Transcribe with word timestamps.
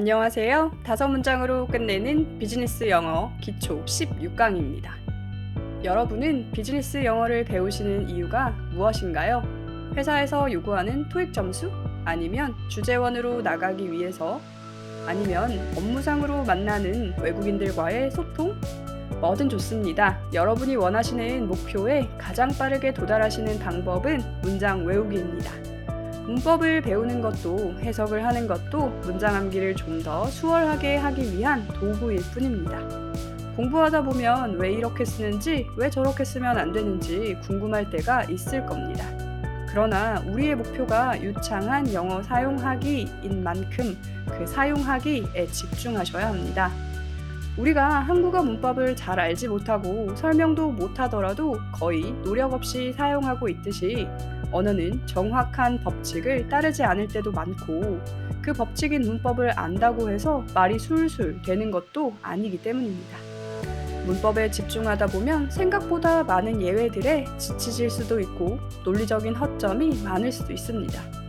안녕하세요. 0.00 0.78
다섯 0.82 1.08
문장으로 1.08 1.66
끝내는 1.66 2.38
비즈니스 2.38 2.88
영어 2.88 3.30
기초 3.38 3.84
16강입니다. 3.84 4.92
여러분은 5.84 6.52
비즈니스 6.52 7.04
영어를 7.04 7.44
배우시는 7.44 8.08
이유가 8.08 8.48
무엇인가요? 8.72 9.42
회사에서 9.94 10.50
요구하는 10.50 11.06
토익 11.10 11.34
점수? 11.34 11.70
아니면 12.06 12.54
주재원으로 12.70 13.42
나가기 13.42 13.92
위해서? 13.92 14.40
아니면 15.06 15.50
업무상으로 15.76 16.44
만나는 16.44 17.12
외국인들과의 17.20 18.10
소통? 18.10 18.58
뭐든 19.20 19.50
좋습니다. 19.50 20.18
여러분이 20.32 20.76
원하시는 20.76 21.46
목표에 21.46 22.08
가장 22.16 22.48
빠르게 22.58 22.94
도달하시는 22.94 23.58
방법은 23.58 24.22
문장 24.40 24.82
외우기입니다. 24.86 25.79
문법을 26.30 26.82
배우는 26.82 27.20
것도 27.20 27.74
해석을 27.80 28.24
하는 28.24 28.46
것도 28.46 28.86
문장 29.02 29.34
암기를 29.34 29.74
좀 29.74 30.00
더 30.00 30.24
수월하게 30.26 30.96
하기 30.96 31.36
위한 31.36 31.66
도구일 31.74 32.20
뿐입니다. 32.32 32.78
공부하다 33.56 34.02
보면 34.04 34.54
왜 34.58 34.72
이렇게 34.72 35.04
쓰는지, 35.04 35.66
왜 35.76 35.90
저렇게 35.90 36.24
쓰면 36.24 36.56
안 36.56 36.72
되는지 36.72 37.36
궁금할 37.42 37.90
때가 37.90 38.24
있을 38.24 38.64
겁니다. 38.64 39.04
그러나 39.68 40.22
우리의 40.26 40.54
목표가 40.54 41.20
유창한 41.20 41.92
영어 41.92 42.22
사용하기인 42.22 43.42
만큼 43.42 43.98
그 44.26 44.46
사용하기에 44.46 45.46
집중하셔야 45.48 46.28
합니다. 46.28 46.70
우리가 47.58 48.00
한국어 48.00 48.42
문법을 48.42 48.94
잘 48.96 49.18
알지 49.18 49.48
못하고 49.48 50.14
설명도 50.14 50.70
못하더라도 50.70 51.58
거의 51.72 52.12
노력 52.22 52.54
없이 52.54 52.94
사용하고 52.96 53.48
있듯이 53.48 54.08
언어는 54.52 55.06
정확한 55.06 55.80
법칙을 55.80 56.48
따르지 56.48 56.82
않을 56.82 57.08
때도 57.08 57.32
많고 57.32 58.00
그 58.42 58.52
법칙인 58.52 59.02
문법을 59.02 59.58
안다고 59.58 60.10
해서 60.10 60.44
말이 60.54 60.78
술술 60.78 61.42
되는 61.42 61.70
것도 61.70 62.14
아니기 62.22 62.60
때문입니다. 62.62 63.18
문법에 64.06 64.50
집중하다 64.50 65.06
보면 65.08 65.50
생각보다 65.50 66.24
많은 66.24 66.60
예외들에 66.60 67.26
지치질 67.38 67.90
수도 67.90 68.18
있고 68.20 68.58
논리적인 68.84 69.34
허점이 69.34 70.02
많을 70.02 70.32
수도 70.32 70.52
있습니다. 70.52 71.20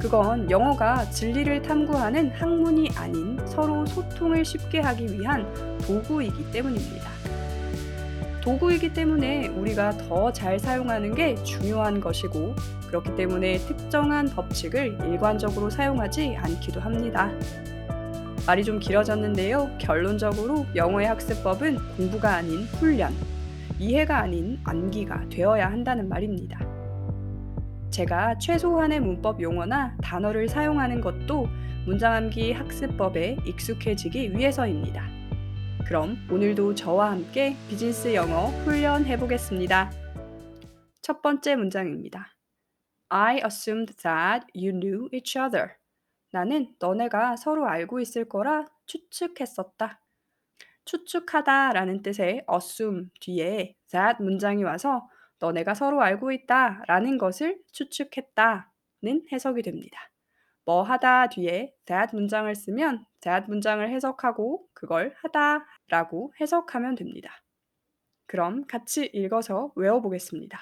그건 0.00 0.50
영어가 0.50 1.08
진리를 1.10 1.62
탐구하는 1.62 2.30
학문이 2.30 2.90
아닌 2.94 3.38
서로 3.46 3.86
소통을 3.86 4.44
쉽게 4.44 4.80
하기 4.80 5.06
위한 5.18 5.46
도구이기 5.78 6.50
때문입니다. 6.52 7.33
도구이기 8.44 8.92
때문에 8.92 9.48
우리가 9.48 9.92
더 9.96 10.30
잘 10.30 10.58
사용하는 10.58 11.14
게 11.14 11.34
중요한 11.44 11.98
것이고 11.98 12.54
그렇기 12.88 13.14
때문에 13.14 13.56
특정한 13.58 14.26
법칙을 14.26 14.98
일관적으로 15.06 15.70
사용하지 15.70 16.36
않기도 16.36 16.78
합니다. 16.80 17.30
말이 18.46 18.62
좀 18.62 18.78
길어졌는데요. 18.78 19.70
결론적으로 19.78 20.66
영어의 20.74 21.06
학습법은 21.08 21.78
공부가 21.96 22.34
아닌 22.34 22.64
훈련, 22.64 23.14
이해가 23.78 24.18
아닌 24.18 24.58
암기가 24.64 25.30
되어야 25.30 25.70
한다는 25.70 26.06
말입니다. 26.10 26.60
제가 27.88 28.36
최소한의 28.36 29.00
문법 29.00 29.40
용어나 29.40 29.96
단어를 30.02 30.48
사용하는 30.48 31.00
것도 31.00 31.48
문장암기 31.86 32.52
학습법에 32.52 33.38
익숙해지기 33.46 34.36
위해서입니다. 34.36 35.23
그럼 35.86 36.16
오늘도 36.32 36.74
저와 36.74 37.10
함께 37.10 37.54
비즈니스 37.68 38.14
영어 38.14 38.46
훈련해 38.64 39.18
보겠습니다. 39.18 39.90
첫 41.02 41.20
번째 41.20 41.56
문장입니다. 41.56 42.34
I 43.10 43.42
assumed 43.44 43.94
that 43.96 44.46
you 44.56 44.72
knew 44.72 45.08
each 45.12 45.38
other. 45.38 45.74
나는 46.30 46.74
너네가 46.78 47.36
서로 47.36 47.66
알고 47.66 48.00
있을 48.00 48.26
거라 48.26 48.64
추측했었다. 48.86 50.00
추측하다 50.86 51.74
라는 51.74 52.00
뜻의 52.00 52.46
assume 52.50 53.10
뒤에 53.20 53.74
that 53.90 54.22
문장이 54.22 54.64
와서 54.64 55.06
너네가 55.38 55.74
서로 55.74 56.00
알고 56.00 56.32
있다 56.32 56.82
라는 56.86 57.18
것을 57.18 57.58
추측했다 57.72 58.72
는 59.02 59.22
해석이 59.30 59.60
됩니다. 59.60 60.13
뭐 60.64 60.82
하다 60.82 61.28
뒤에 61.28 61.74
that 61.84 62.14
문장을 62.14 62.54
쓰면 62.54 63.06
that 63.20 63.48
문장을 63.48 63.88
해석하고 63.88 64.68
그걸 64.72 65.14
하다 65.18 65.66
라고 65.88 66.32
해석하면 66.40 66.94
됩니다. 66.94 67.30
그럼 68.26 68.66
같이 68.66 69.06
읽어서 69.12 69.72
외워보겠습니다. 69.76 70.58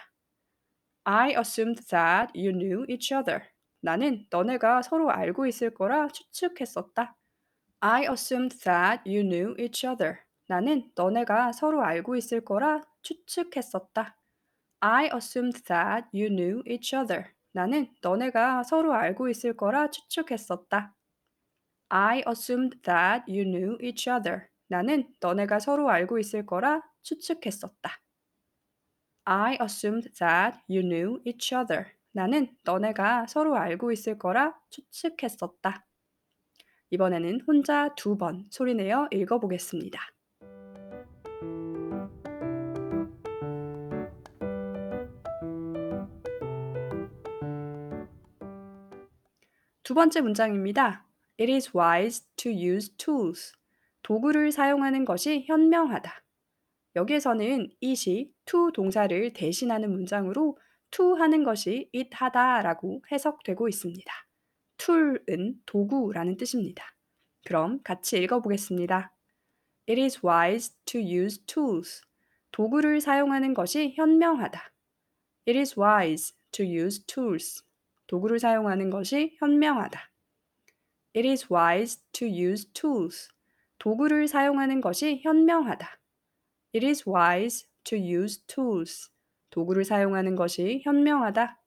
I 1.04 1.30
assumed 1.36 1.86
that 1.86 2.32
you 2.38 2.52
knew 2.52 2.84
each 2.88 3.14
other. 3.14 3.48
나는 3.80 4.26
너네가 4.30 4.82
서로 4.82 5.10
알고 5.10 5.46
있을 5.46 5.74
거라 5.74 6.08
추측했었다. 6.08 7.16
I 7.80 8.02
assumed 8.02 8.58
that 8.60 9.02
you 9.04 9.22
knew 9.22 9.54
each 9.58 9.86
other. 9.86 10.18
나는 10.46 10.90
너네가 10.94 11.52
서로 11.52 11.82
알고 11.82 12.14
있을 12.16 12.44
거라 12.44 12.82
추측했었다. 13.02 14.16
I 14.80 15.10
assumed 15.14 15.62
that 15.64 16.06
you 16.12 16.28
knew 16.28 16.62
each 16.66 16.94
other. 16.94 17.32
나는 17.52 17.94
너네가 18.02 18.62
서로 18.64 18.94
알고 18.94 19.28
있을 19.28 19.56
거라 19.56 19.90
추측했었다. 19.90 20.94
I 21.90 22.22
assumed 22.28 22.82
that 22.82 23.24
you 23.30 23.44
knew 23.44 23.78
each 23.80 24.08
other. 24.10 24.48
나는 24.68 25.14
너네가 25.20 25.58
서로 25.60 25.90
알고 25.90 26.18
있을 26.18 26.46
거라 26.46 26.82
추측했었다. 27.02 28.00
I 29.24 29.58
assumed 29.60 30.10
that 30.18 30.58
you 30.68 30.82
knew 30.82 31.20
each 31.24 31.54
other. 31.54 31.92
나는 32.12 32.56
너네가 32.64 33.26
서로 33.26 33.56
알고 33.56 33.92
있을 33.92 34.18
거라 34.18 34.58
추측했었다. 34.70 35.86
이번에는 36.90 37.40
혼자 37.46 37.92
두 37.96 38.16
번 38.16 38.46
소리내어 38.50 39.08
읽어보겠습니다. 39.10 39.98
두 49.92 49.94
번째 49.94 50.22
문장입니다. 50.22 51.06
It 51.38 51.52
is 51.52 51.70
wise 51.76 52.24
to 52.36 52.50
use 52.50 52.96
tools. 52.96 53.52
도구를 54.02 54.50
사용하는 54.50 55.04
것이 55.04 55.44
현명하다. 55.46 56.10
여기에서는 56.96 57.68
it이 57.82 58.32
to 58.46 58.70
동사를 58.72 59.34
대신하는 59.34 59.92
문장으로 59.92 60.56
to 60.92 61.16
하는 61.16 61.44
것이 61.44 61.90
it 61.94 62.08
하다라고 62.10 63.02
해석되고 63.12 63.68
있습니다. 63.68 64.10
tool은 64.78 65.60
도구라는 65.66 66.38
뜻입니다. 66.38 66.96
그럼 67.44 67.82
같이 67.82 68.16
읽어보겠습니다. 68.16 69.12
It 69.90 70.00
is 70.00 70.24
wise 70.24 70.74
to 70.86 71.02
use 71.02 71.44
tools. 71.44 72.00
도구를 72.50 73.02
사용하는 73.02 73.52
것이 73.52 73.92
현명하다. 73.94 74.72
It 75.46 75.58
is 75.58 75.78
wise 75.78 76.34
to 76.50 76.64
use 76.64 77.04
tools. 77.04 77.62
도구를 78.12 78.38
사용하는 78.40 78.90
것이 78.90 79.34
현명하다. 79.38 79.98
It 81.16 81.26
is 81.26 81.50
wise 81.50 81.98
to 82.12 82.28
use 82.28 82.70
tools. 82.74 83.30
도구를 83.78 84.28
사용하는 84.28 84.82
것이 84.82 85.22
현명하다. 85.22 85.98
It 86.74 86.86
is 86.86 87.08
wise 87.08 87.66
to 87.84 87.96
use 87.98 88.42
tools. 88.46 89.10
도구를 89.48 89.86
사용하는 89.86 90.36
것이 90.36 90.82
현명하다. 90.84 91.58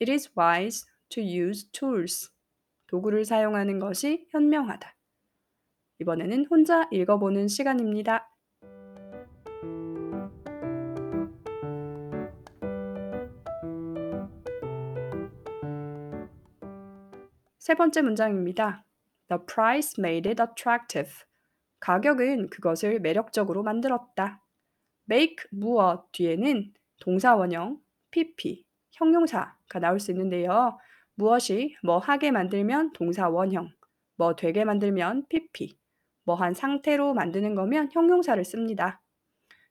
It 0.00 0.10
is 0.10 0.30
wise 0.34 0.86
to 1.10 1.22
use 1.22 1.70
tools. 1.72 2.30
도구를 2.86 3.26
사용하는 3.26 3.80
것이 3.80 4.28
현명하다. 4.30 4.96
이번에는 5.98 6.46
혼자 6.46 6.88
읽어보는 6.90 7.48
시간입니다. 7.48 8.29
세 17.70 17.76
번째 17.76 18.02
문장입니다. 18.02 18.84
The 19.28 19.46
price 19.46 19.94
made 19.96 20.28
it 20.28 20.42
attractive. 20.42 21.08
가격은 21.78 22.50
그것을 22.50 22.98
매력적으로 22.98 23.62
만들었다. 23.62 24.42
make 25.08 25.36
무엇 25.52 26.10
뒤에는 26.10 26.72
동사 26.98 27.36
원형, 27.36 27.78
pp, 28.10 28.64
형용사가 28.90 29.78
나올 29.80 30.00
수 30.00 30.10
있는데요. 30.10 30.80
무엇이 31.14 31.76
뭐 31.84 31.98
하게 31.98 32.32
만들면 32.32 32.92
동사 32.92 33.28
원형, 33.28 33.70
뭐 34.16 34.34
되게 34.34 34.64
만들면 34.64 35.26
pp, 35.28 35.78
뭐 36.24 36.34
한 36.34 36.54
상태로 36.54 37.14
만드는 37.14 37.54
거면 37.54 37.90
형용사를 37.92 38.44
씁니다. 38.44 39.00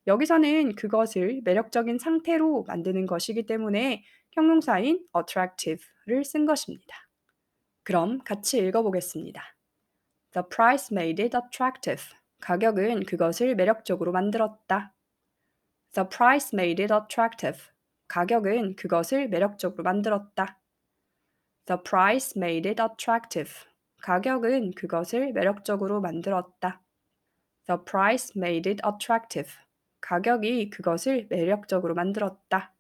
여기서는 0.08 0.76
그것을 0.76 1.42
매력적인 1.44 2.00
상태로 2.00 2.64
만드는 2.66 3.08
것이기 3.08 3.46
때문에 3.46 4.06
형용사인 4.32 5.06
attractive를 5.14 6.24
쓴 6.24 6.46
것입니다. 6.46 7.09
그럼 7.90 8.20
같이 8.20 8.60
읽어보겠습니다. 8.60 9.42
The 10.34 10.46
price 10.48 10.96
made 10.96 11.24
it 11.24 11.36
attractive. 11.36 12.16
가격은 12.40 13.06
그것을 13.06 13.56
매력적으로 13.56 14.12
만들었다. 14.12 14.94
The 15.96 16.08
price 16.08 16.52
made 16.54 16.84
it 16.84 16.94
attractive. 16.94 17.60
가격은 18.08 18.76
그것을 18.76 19.28
매력적으로 19.30 19.82
만들었다. 19.82 20.60
The 21.66 21.82
price 21.82 22.34
made 22.38 22.70
it 22.70 22.80
attractive. 22.80 23.52
가격은 24.04 24.76
그것을 24.76 25.34
매력적으로 25.34 26.00
만들었다. 26.00 26.84
The 27.66 27.80
price 27.84 28.40
made 28.40 28.70
it 28.70 28.84
attractive. 28.88 29.52
가격이 30.02 30.70
그것을 30.70 31.26
매력적으로 31.28 31.96
만들었다. 31.96 32.72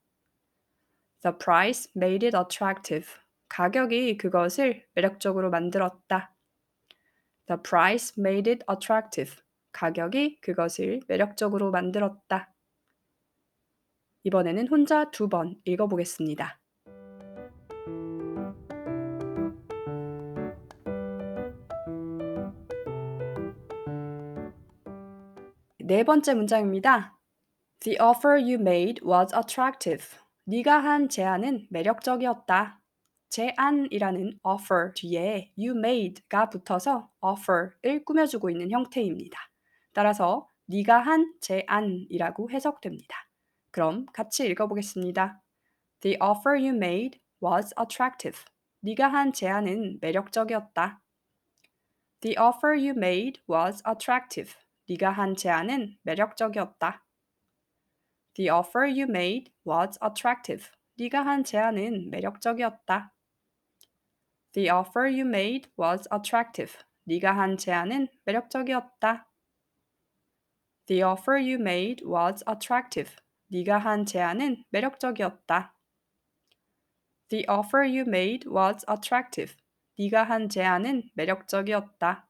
The 1.23 1.35
price 1.35 1.91
made 1.97 2.27
it 2.27 2.37
attractive. 2.37 3.07
가격이 3.49 4.17
그것을 4.17 4.85
매력적으로 4.93 5.49
만들었다. 5.49 6.33
The 7.47 7.61
price 7.61 8.13
made 8.17 8.49
it 8.51 8.65
attractive. 8.71 9.35
가격이 9.71 10.39
그것을 10.41 11.01
매력적으로 11.07 11.71
만들었다. 11.71 12.53
이번에는 14.23 14.67
혼자 14.67 15.09
두 15.11 15.29
번 15.29 15.55
읽어보겠습니다. 15.65 16.59
네 25.79 26.03
번째 26.03 26.35
문장입니다. 26.35 27.17
The 27.79 27.97
offer 27.99 28.39
you 28.39 28.55
made 28.55 29.01
was 29.03 29.33
attractive. 29.35 30.05
네가 30.45 30.83
한 30.83 31.09
제안은 31.09 31.67
매력적이었다. 31.71 32.78
제안이라는 33.29 34.39
offer 34.43 34.93
뒤에 34.95 35.51
you 35.57 35.77
made가 35.77 36.49
붙어서 36.49 37.09
offer을 37.21 38.03
꾸며주고 38.05 38.49
있는 38.49 38.71
형태입니다. 38.71 39.39
따라서 39.93 40.47
네가 40.65 40.99
한 40.99 41.33
제안이라고 41.41 42.51
해석됩니다. 42.51 43.15
그럼 43.71 44.05
같이 44.13 44.47
읽어보겠습니다. 44.47 45.41
The 46.01 46.17
offer 46.21 46.59
you 46.59 46.75
made 46.75 47.19
was 47.43 47.73
attractive. 47.79 48.39
네가 48.81 49.07
한 49.07 49.33
제안은 49.33 49.99
매력적이었다. 50.01 51.01
The 52.21 52.35
offer 52.37 52.77
you 52.77 52.91
made 52.91 53.41
was 53.49 53.83
attractive. 53.87 54.53
네가 54.87 55.11
한 55.11 55.35
제안은 55.35 55.97
매력적이었다. 56.03 57.05
The 58.33 58.49
offer 58.49 58.89
you 58.89 59.03
made 59.03 59.51
was 59.67 59.99
attractive. 60.03 60.69
네가 60.97 61.25
한 61.25 61.43
제안은 61.43 62.09
매력적이었다. 62.09 63.13
The 64.53 64.69
offer 64.69 65.07
you 65.07 65.25
made 65.25 65.69
was 65.77 66.07
attractive. 66.11 66.75
네가 67.03 67.37
한 67.37 67.57
제안은 67.57 68.07
매력적이었다. 68.25 69.27
The 70.87 71.03
offer 71.03 71.39
you 71.39 71.55
made 71.55 72.03
was 72.05 72.43
attractive. 72.49 73.15
네가 73.47 73.77
한 73.77 74.05
제안은 74.05 74.63
매력적이었다. 74.69 75.75
The 77.29 77.45
offer 77.47 77.87
you 77.87 78.01
made 78.07 78.49
was 78.49 78.83
attractive. 78.89 79.55
네가 79.99 80.23
한 80.23 80.49
제안은 80.49 81.11
매력적이었다. 81.13 82.27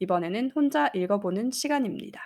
이번에는 0.00 0.50
혼자 0.56 0.90
읽어보는 0.94 1.52
시간입니다. 1.52 2.20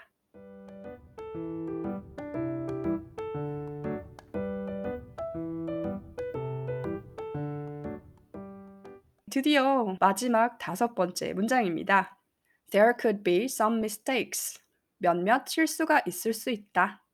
드디어 9.35 9.97
마지막 9.99 10.59
다섯 10.59 10.95
번째 10.95 11.33
문장입니다. 11.33 12.17
There 12.71 12.93
could 12.97 13.25
be 13.25 13.47
some 13.47 13.79
mistakes. 13.79 14.63
몇몇 14.99 15.49
실수가 15.49 16.03
있을 16.07 16.33
수 16.33 16.51
있다. 16.51 17.05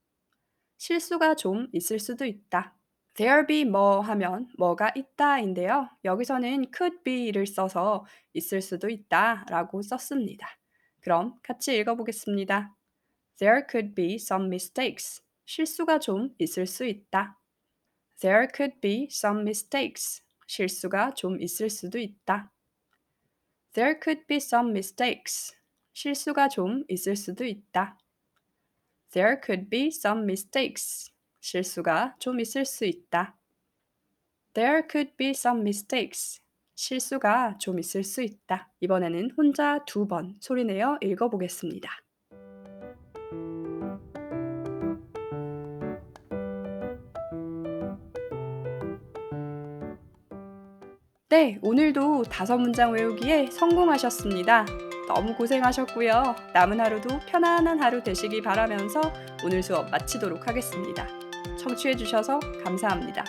실수가 0.77 1.37
좀 1.37 1.69
있을 1.73 1.99
수도 1.99 2.27
있다. 2.27 2.77
There 3.15 3.47
be 3.47 3.65
뭐 3.65 4.01
하면 4.01 4.49
뭐가 4.59 4.93
있다인데요. 4.95 5.89
여기서는 6.05 6.67
could 6.77 7.03
be를 7.05 7.47
써서 7.47 8.05
있을 8.35 8.61
수도 8.61 8.91
있다 8.91 9.47
라고 9.49 9.81
썼습니다. 9.81 10.47
그럼 11.01 11.37
같이 11.43 11.75
읽어보겠습니다. 11.79 12.77
There 13.39 13.63
could 13.67 13.95
be 13.95 14.17
some 14.17 14.45
mistakes. 14.49 15.23
실수가 15.47 16.01
좀 16.01 16.35
있을 16.39 16.67
수 16.67 16.85
있다. 16.85 17.39
There 18.21 18.47
could 18.55 18.79
be 18.83 19.09
some 19.11 19.41
mistakes. 19.41 20.23
실수가 20.51 21.15
좀 21.15 21.41
있을 21.41 21.71
수도 21.71 22.01
있다. 22.01 22.51
There 23.73 24.01
could 24.03 24.27
be 24.27 24.39
some 24.39 24.71
mistakes. 24.71 25.55
실수가 25.93 26.49
좀 26.49 26.83
있을 26.89 27.15
수도 27.15 27.45
있다. 27.45 27.97
There 29.13 29.41
could 29.41 29.71
be 29.71 29.87
some 29.87 30.25
mistakes. 30.25 31.13
실수가 31.41 32.17
좀 32.19 32.41
있을 32.41 32.65
수 32.65 32.85
있다. 32.85 33.39
There 34.55 34.83
could 34.91 35.17
be 35.17 35.31
some 35.31 35.61
mistakes. 35.61 36.41
실수가 36.75 37.59
좀 37.59 37.79
있을 37.79 38.03
수 38.03 38.21
있다. 38.21 38.73
이번에는 38.81 39.31
혼자 39.37 39.85
두 39.85 40.09
번 40.09 40.37
소리내어 40.41 40.99
읽어보겠습니다. 41.01 42.10
네, 51.31 51.61
오늘도 51.63 52.25
다섯 52.25 52.59
문장 52.59 52.91
외우기에 52.91 53.51
성공하셨습니다. 53.53 54.67
너무 55.07 55.33
고생하셨고요. 55.37 56.35
남은 56.53 56.81
하루도 56.81 57.21
편안한 57.29 57.81
하루 57.81 58.03
되시기 58.03 58.43
바라면서 58.43 59.01
오늘 59.45 59.63
수업 59.63 59.89
마치도록 59.93 60.49
하겠습니다. 60.49 61.07
청취해주셔서 61.57 62.41
감사합니다. 62.65 63.25